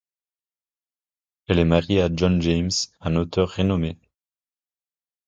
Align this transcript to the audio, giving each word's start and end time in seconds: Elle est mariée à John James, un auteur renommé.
Elle 1.47 1.59
est 1.59 1.63
mariée 1.63 2.01
à 2.01 2.09
John 2.11 2.41
James, 2.41 2.71
un 3.01 3.15
auteur 3.17 3.55
renommé. 3.55 3.99